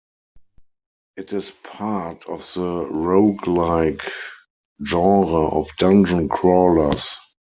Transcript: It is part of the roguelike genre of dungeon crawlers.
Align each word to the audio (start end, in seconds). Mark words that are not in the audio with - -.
It 1.15 1.31
is 1.31 1.51
part 1.63 2.25
of 2.25 2.39
the 2.55 2.63
roguelike 2.87 4.01
genre 4.83 5.45
of 5.49 5.69
dungeon 5.77 6.27
crawlers. 6.27 7.15